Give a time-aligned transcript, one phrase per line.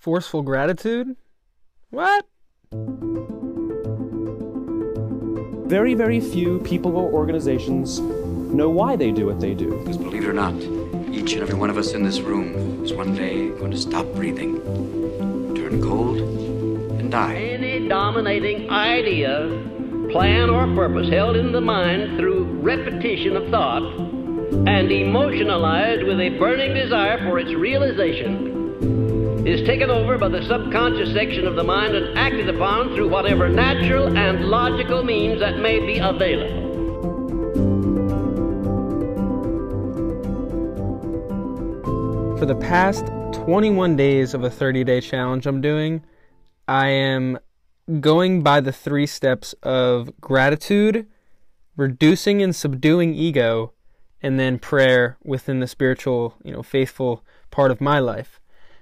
[0.00, 1.14] Forceful gratitude?
[1.90, 2.24] What?
[5.68, 9.78] Very, very few people or organizations know why they do what they do.
[9.80, 10.54] Because believe it or not,
[11.12, 14.06] each and every one of us in this room is one day going to stop
[14.14, 14.62] breathing,
[15.54, 16.18] turn cold,
[16.98, 17.34] and die.
[17.34, 19.50] Any dominating idea,
[20.10, 23.82] plan, or purpose held in the mind through repetition of thought
[24.66, 28.49] and emotionalized with a burning desire for its realization
[29.46, 33.48] is taken over by the subconscious section of the mind and acted upon through whatever
[33.48, 36.68] natural and logical means that may be available.
[42.38, 46.04] For the past 21 days of a 30 day challenge I'm doing,
[46.68, 47.38] I am
[48.00, 51.06] going by the three steps of gratitude,
[51.76, 53.72] reducing and subduing ego,
[54.22, 58.38] and then prayer within the spiritual, you know, faithful part of my life.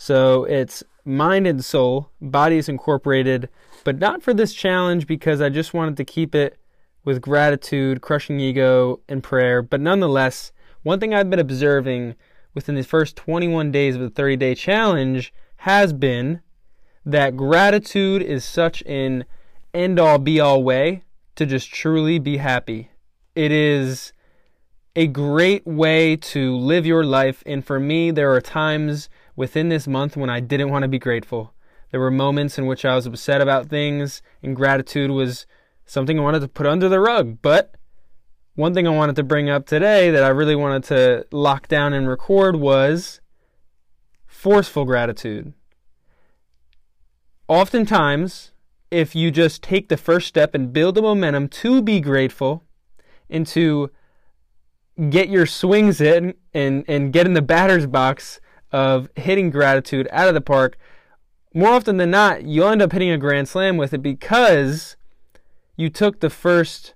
[0.00, 3.50] So it's mind and soul, body is incorporated,
[3.84, 6.56] but not for this challenge because I just wanted to keep it
[7.04, 9.60] with gratitude, crushing ego, and prayer.
[9.60, 10.52] But nonetheless,
[10.84, 12.14] one thing I've been observing
[12.54, 16.40] within the first 21 days of the 30 day challenge has been
[17.04, 19.26] that gratitude is such an
[19.74, 21.02] end all be all way
[21.36, 22.90] to just truly be happy.
[23.34, 24.14] It is
[24.96, 27.42] a great way to live your life.
[27.44, 29.10] And for me, there are times
[29.40, 31.54] within this month when I didn't want to be grateful.
[31.90, 35.46] There were moments in which I was upset about things, and gratitude was
[35.86, 37.38] something I wanted to put under the rug.
[37.40, 37.74] But
[38.54, 41.94] one thing I wanted to bring up today that I really wanted to lock down
[41.94, 43.22] and record was
[44.26, 45.54] forceful gratitude.
[47.48, 48.52] Oftentimes,
[48.90, 52.62] if you just take the first step and build the momentum to be grateful
[53.30, 53.90] and to
[55.08, 58.38] get your swings in and, and get in the batter's box
[58.72, 60.78] of hitting gratitude out of the park,
[61.52, 64.96] more often than not, you'll end up hitting a grand slam with it because
[65.76, 66.94] you took the first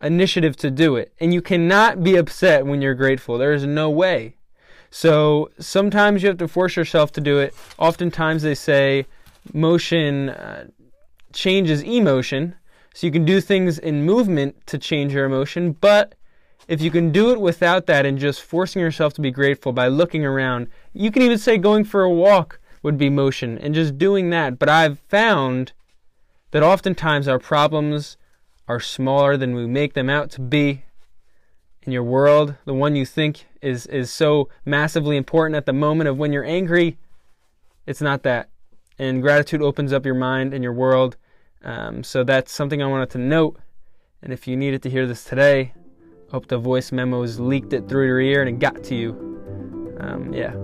[0.00, 1.12] initiative to do it.
[1.20, 3.38] And you cannot be upset when you're grateful.
[3.38, 4.36] There is no way.
[4.90, 7.54] So sometimes you have to force yourself to do it.
[7.78, 9.06] Oftentimes they say
[9.52, 10.68] motion uh,
[11.32, 12.54] changes emotion.
[12.94, 16.14] So you can do things in movement to change your emotion, but
[16.68, 19.88] if you can do it without that and just forcing yourself to be grateful by
[19.88, 23.98] looking around, you can even say going for a walk would be motion and just
[23.98, 24.58] doing that.
[24.58, 25.72] But I've found
[26.50, 28.16] that oftentimes our problems
[28.68, 30.84] are smaller than we make them out to be
[31.82, 32.56] in your world.
[32.64, 36.44] The one you think is, is so massively important at the moment of when you're
[36.44, 36.98] angry,
[37.86, 38.48] it's not that.
[38.98, 41.16] And gratitude opens up your mind and your world.
[41.62, 43.58] Um, so that's something I wanted to note.
[44.22, 45.74] And if you needed to hear this today,
[46.30, 49.96] Hope the voice memos leaked it through your ear and it got to you.
[50.00, 50.54] Um, yeah.